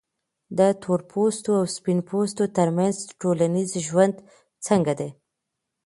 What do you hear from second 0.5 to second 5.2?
د تورپوستو او سپین پوستو ترمنځ ټولنیز ژوند څنګه دی؟